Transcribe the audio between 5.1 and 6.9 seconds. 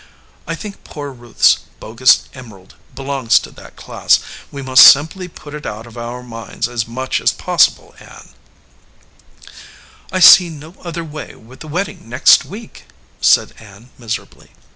put it out of our minds as